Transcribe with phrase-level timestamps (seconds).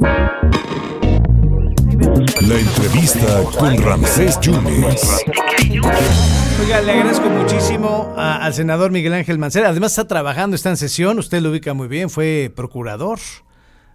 [0.00, 0.10] La
[2.58, 5.24] entrevista con Ramsés Yunes.
[6.60, 9.70] Oiga, le agradezco muchísimo al senador Miguel Ángel Mancera.
[9.70, 13.18] Además está trabajando, está en sesión, usted lo ubica muy bien, fue procurador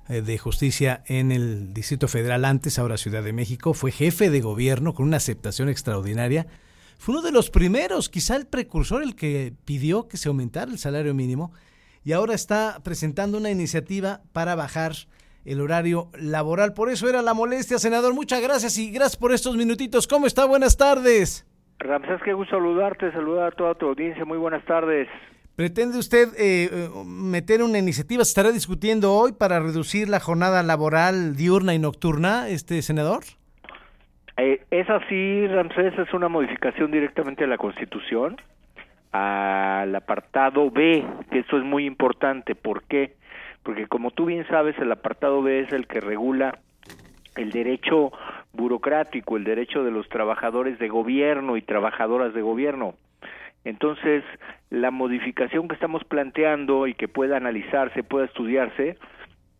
[0.09, 4.41] eh, de justicia en el Distrito Federal antes, ahora Ciudad de México, fue jefe de
[4.41, 6.47] gobierno con una aceptación extraordinaria.
[6.97, 10.79] Fue uno de los primeros, quizá el precursor, el que pidió que se aumentara el
[10.79, 11.53] salario mínimo
[12.03, 14.95] y ahora está presentando una iniciativa para bajar
[15.45, 16.73] el horario laboral.
[16.73, 18.13] Por eso era la molestia, senador.
[18.13, 20.07] Muchas gracias y gracias por estos minutitos.
[20.07, 20.45] ¿Cómo está?
[20.45, 21.45] Buenas tardes.
[21.79, 24.25] Ramsés, qué gusto saludarte, saludar a toda tu audiencia.
[24.25, 25.07] Muy buenas tardes.
[25.55, 28.23] ¿Pretende usted eh, eh, meter una iniciativa?
[28.23, 33.21] ¿Se estará discutiendo hoy para reducir la jornada laboral diurna y nocturna, este senador?
[34.37, 38.37] Eh, es así, Ramsés, es una modificación directamente a la Constitución,
[39.11, 42.55] al apartado B, que eso es muy importante.
[42.55, 43.15] ¿Por qué?
[43.63, 46.59] Porque como tú bien sabes, el apartado B es el que regula
[47.35, 48.11] el derecho
[48.51, 52.93] burocrático, el derecho de los trabajadores de gobierno y trabajadoras de gobierno.
[53.65, 54.23] Entonces,
[54.69, 58.97] la modificación que estamos planteando y que pueda analizarse, pueda estudiarse,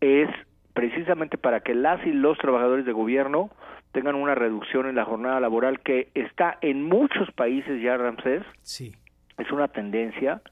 [0.00, 0.28] es
[0.74, 3.50] precisamente para que las y los trabajadores de gobierno
[3.92, 8.92] tengan una reducción en la jornada laboral que está en muchos países ya, Ramsés, Sí.
[9.38, 10.42] es una tendencia,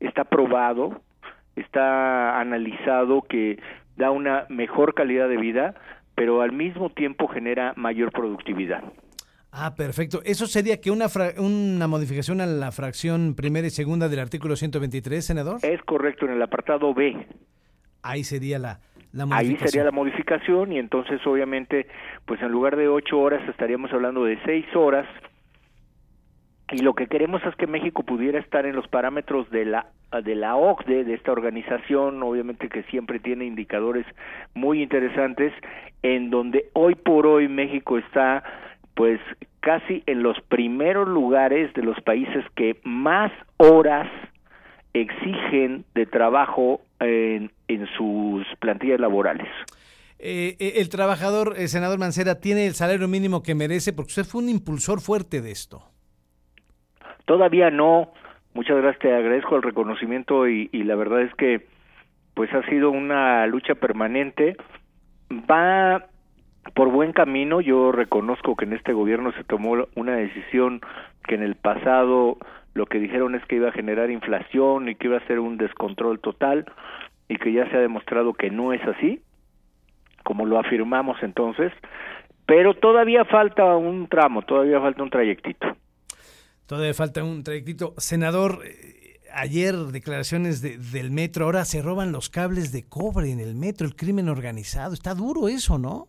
[0.00, 1.00] está probado,
[1.60, 3.58] está analizado que
[3.96, 5.74] da una mejor calidad de vida,
[6.14, 8.82] pero al mismo tiempo genera mayor productividad.
[9.50, 10.20] Ah, perfecto.
[10.24, 14.56] Eso sería que una, fra- una modificación a la fracción primera y segunda del artículo
[14.56, 15.58] 123, senador.
[15.62, 17.26] Es correcto en el apartado B.
[18.02, 18.80] Ahí sería la,
[19.12, 19.68] la Ahí modificación.
[19.70, 21.86] sería la modificación y entonces obviamente
[22.26, 25.06] pues en lugar de ocho horas estaríamos hablando de seis horas
[26.70, 29.86] y lo que queremos es que México pudiera estar en los parámetros de la
[30.22, 34.06] de la OCDE, de esta organización, obviamente que siempre tiene indicadores
[34.54, 35.52] muy interesantes,
[36.02, 38.42] en donde hoy por hoy México está
[38.94, 39.20] pues
[39.60, 44.08] casi en los primeros lugares de los países que más horas
[44.94, 49.48] exigen de trabajo en, en sus plantillas laborales.
[50.18, 54.24] Eh, eh, el trabajador, el senador Mancera, tiene el salario mínimo que merece porque usted
[54.24, 55.82] fue un impulsor fuerte de esto.
[57.24, 58.12] Todavía no.
[58.58, 61.64] Muchas gracias, te agradezco el reconocimiento y, y la verdad es que
[62.34, 64.56] pues ha sido una lucha permanente.
[65.30, 66.06] Va
[66.74, 67.60] por buen camino.
[67.60, 70.80] Yo reconozco que en este gobierno se tomó una decisión
[71.28, 72.36] que en el pasado
[72.74, 75.56] lo que dijeron es que iba a generar inflación y que iba a ser un
[75.56, 76.64] descontrol total
[77.28, 79.22] y que ya se ha demostrado que no es así,
[80.24, 81.72] como lo afirmamos entonces,
[82.44, 85.77] pero todavía falta un tramo, todavía falta un trayectito.
[86.68, 87.94] Todavía falta un trayectito.
[87.96, 93.40] Senador, eh, ayer declaraciones de- del metro, ahora se roban los cables de cobre en
[93.40, 94.92] el metro, el crimen organizado.
[94.92, 96.08] Está duro eso, ¿no?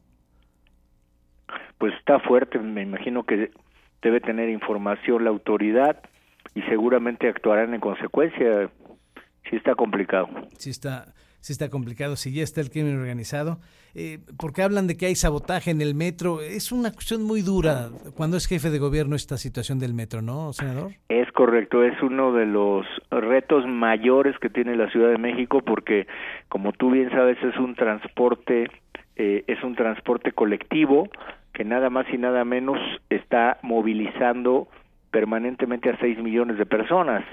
[1.78, 3.52] Pues está fuerte, me imagino que
[4.02, 6.02] debe tener información la autoridad
[6.54, 8.70] y seguramente actuarán en consecuencia.
[9.50, 10.28] Sí está complicado.
[10.58, 13.60] Sí está, sí está complicado, si ya está el crimen organizado.
[13.96, 16.42] Eh, porque hablan de que hay sabotaje en el metro.
[16.42, 20.54] Es una cuestión muy dura cuando es jefe de gobierno esta situación del metro, ¿no,
[20.54, 20.92] senador?
[21.10, 26.08] Es correcto, es uno de los retos mayores que tiene la Ciudad de México porque,
[26.50, 28.70] como tú bien sabes, es un transporte,
[29.16, 31.10] eh, es un transporte colectivo
[31.54, 32.78] que nada más y nada menos
[33.10, 34.68] está movilizando
[35.12, 37.24] permanentemente a 6 millones de personas.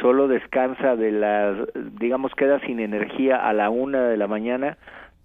[0.00, 1.56] Solo descansa de las,
[1.98, 4.78] digamos, queda sin energía a la una de la mañana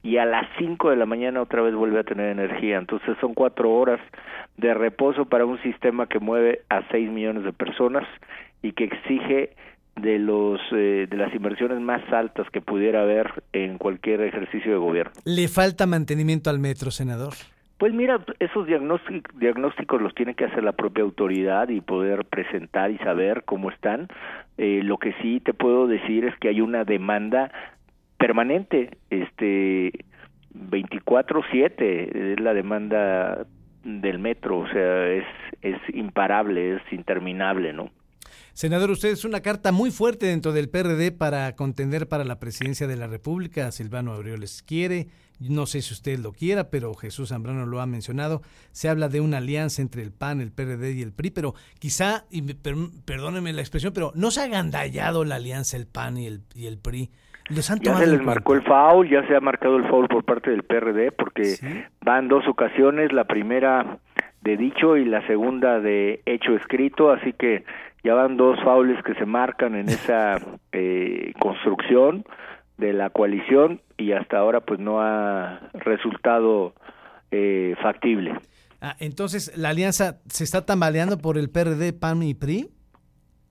[0.04, 2.78] y a las 5 de la mañana otra vez vuelve a tener energía.
[2.78, 4.00] Entonces son cuatro horas
[4.58, 8.08] de reposo para un sistema que mueve a 6 millones de personas
[8.62, 9.56] y que exige
[9.96, 14.78] de los eh, de las inversiones más altas que pudiera haber en cualquier ejercicio de
[14.78, 15.12] gobierno.
[15.26, 17.34] ¿Le falta mantenimiento al metro, senador?
[17.81, 22.92] Pues mira, esos diagnóstic- diagnósticos los tiene que hacer la propia autoridad y poder presentar
[22.92, 24.08] y saber cómo están.
[24.59, 27.52] Eh, lo que sí te puedo decir es que hay una demanda
[28.20, 29.94] permanente, este
[30.53, 33.47] 24/7 es la demanda
[33.84, 35.26] del metro, o sea, es
[35.64, 37.90] es imparable, es interminable, ¿no?
[38.53, 42.86] Senador, usted es una carta muy fuerte dentro del PRD para contender para la presidencia
[42.88, 43.72] de la República.
[43.72, 45.08] Silvano Aureoles quiere,
[45.40, 48.42] no sé si usted lo quiera, pero Jesús Zambrano lo ha mencionado.
[48.72, 52.26] Se habla de una alianza entre el PAN, el PRD y el PRI, pero quizá,
[52.30, 52.76] y per-
[53.06, 56.68] perdóneme la expresión, pero no se ha agandallado la alianza el PAN y el, y
[56.68, 57.09] el PRI.
[57.50, 60.24] Los han Ya se les marcó el foul, ya se ha marcado el foul por
[60.24, 61.68] parte del PRD porque Sí.
[62.02, 64.00] van dos ocasiones, la primera
[64.42, 67.64] de dicho y la segunda de hecho escrito, así que
[68.03, 70.40] ya van dos faules que se marcan en esa
[70.72, 72.26] eh, construcción.
[72.78, 76.74] de la coalición y hasta ahora pues no ha resultado
[77.30, 78.34] eh, factible.
[78.82, 82.72] Ah, entonces, ¿la alianza se está tambaleando por el PRD, PAN y PRI?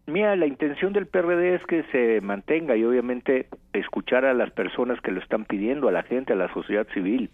[0.07, 5.01] Mira, la intención del PRD es que se mantenga y obviamente escuchar a las personas
[5.01, 7.31] que lo están pidiendo, a la gente, a la sociedad civil.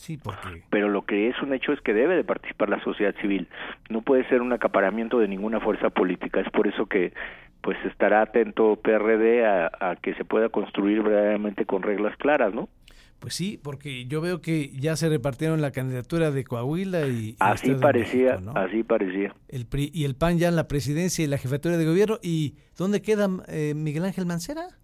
[0.00, 0.62] Sí, porque...
[0.70, 3.48] Pero lo que es un hecho es que debe de participar la sociedad civil.
[3.90, 6.40] No puede ser un acaparamiento de ninguna fuerza política.
[6.40, 7.12] Es por eso que
[7.60, 12.70] pues estará atento PRD a, a que se pueda construir verdaderamente con reglas claras, ¿no?
[13.18, 17.36] Pues sí, porque yo veo que ya se repartieron la candidatura de Coahuila y...
[17.38, 19.34] así parecía, así parecía.
[19.48, 22.18] El PRI y el PAN ya en la presidencia y la jefatura de gobierno.
[22.22, 24.79] ¿Y dónde queda eh, Miguel Ángel Mancera?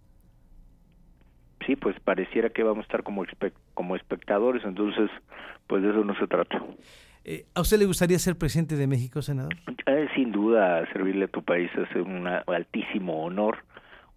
[1.67, 3.25] Sí, pues pareciera que vamos a estar como,
[3.73, 5.11] como espectadores, entonces
[5.67, 6.63] pues de eso no se trata.
[7.25, 9.53] Eh, ¿A usted le gustaría ser presidente de México, senador?
[9.85, 13.57] Eh, sin duda, servirle a tu país es un altísimo honor,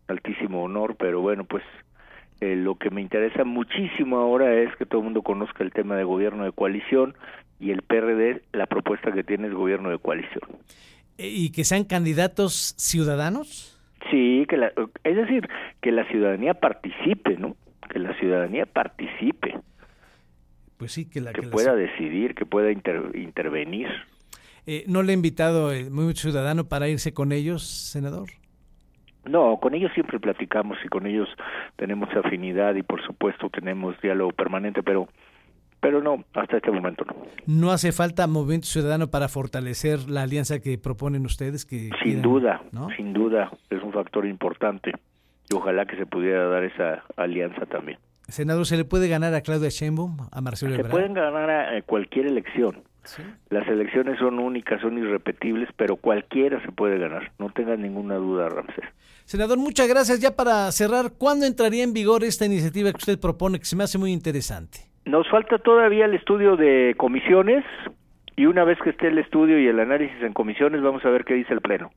[0.09, 1.65] un altísimo honor, pero bueno, pues
[2.41, 5.97] eh, lo que me interesa muchísimo ahora es que todo el mundo conozca el tema
[5.97, 7.17] de gobierno de coalición
[7.59, 10.49] y el PRD, la propuesta que tiene es gobierno de coalición.
[11.19, 13.80] ¿Y que sean candidatos ciudadanos?
[14.11, 14.73] Sí, que la,
[15.05, 15.49] es decir,
[15.81, 17.57] que la ciudadanía participe, ¿no?
[17.89, 19.59] Que la ciudadanía participe.
[20.77, 23.89] Pues sí, que la que, pueda decidir, que pueda intervenir.
[24.67, 28.31] Eh, ¿No le he invitado el muy ciudadano para irse con ellos, senador?
[29.25, 31.29] No, con ellos siempre platicamos y con ellos
[31.77, 35.09] tenemos afinidad y por supuesto tenemos diálogo permanente, pero
[35.81, 37.15] pero no, hasta este momento no.
[37.47, 41.65] ¿No hace falta movimiento ciudadano para fortalecer la alianza que proponen ustedes?
[41.65, 42.63] Que sin duda,
[42.97, 44.93] sin duda, es un factor importante
[45.51, 47.99] y ojalá que se pudiera dar esa alianza también.
[48.29, 52.27] Senador, ¿se le puede ganar a Claudia Sheinbaum, a Marcelo Se pueden ganar a cualquier
[52.27, 52.85] elección.
[53.49, 57.33] Las elecciones son únicas, son irrepetibles, pero cualquiera se puede ganar.
[57.39, 58.85] No tengas ninguna duda, Ramsés.
[59.25, 60.21] Senador, muchas gracias.
[60.21, 63.85] Ya para cerrar, ¿cuándo entraría en vigor esta iniciativa que usted propone, que se me
[63.85, 64.90] hace muy interesante?
[65.05, 67.65] Nos falta todavía el estudio de comisiones
[68.37, 71.25] y una vez que esté el estudio y el análisis en comisiones, vamos a ver
[71.25, 71.91] qué dice el Pleno.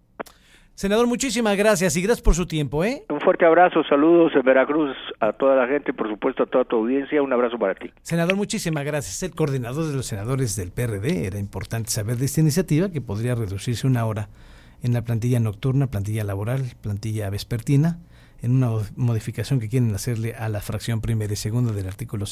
[0.76, 2.84] Senador, muchísimas gracias y gracias por su tiempo.
[2.84, 3.04] ¿eh?
[3.10, 6.78] Un fuerte abrazo, saludos en Veracruz a toda la gente, por supuesto a toda tu
[6.78, 7.22] audiencia.
[7.22, 7.92] Un abrazo para ti.
[8.02, 9.22] Senador, muchísimas gracias.
[9.22, 11.28] El coordinador de los senadores del PRD.
[11.28, 14.30] Era importante saber de esta iniciativa que podría reducirse una hora
[14.82, 18.00] en la plantilla nocturna, plantilla laboral, plantilla vespertina,
[18.42, 22.26] en una modificación que quieren hacerle a la fracción primera y segunda del artículo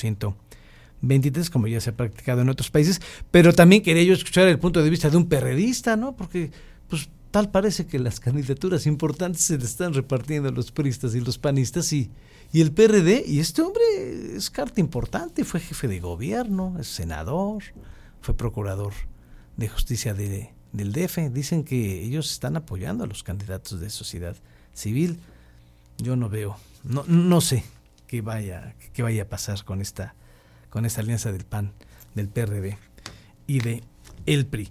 [1.01, 3.01] 123, como ya se ha practicado en otros países.
[3.29, 6.15] Pero también quería yo escuchar el punto de vista de un perredista, ¿no?
[6.15, 6.51] Porque,
[6.89, 11.21] pues Tal parece que las candidaturas importantes se le están repartiendo a los puristas y
[11.21, 12.11] los panistas y,
[12.51, 17.63] y el PRD, y este hombre es carta importante, fue jefe de gobierno, es senador,
[18.19, 18.91] fue procurador
[19.55, 21.31] de justicia de, del DF.
[21.31, 24.35] Dicen que ellos están apoyando a los candidatos de sociedad
[24.73, 25.17] civil.
[25.99, 27.63] Yo no veo, no, no sé
[28.07, 30.15] qué vaya, qué vaya a pasar con esta,
[30.71, 31.73] con esta alianza del PAN,
[32.15, 32.79] del PRD
[33.45, 33.83] y de
[34.25, 34.69] el PRI.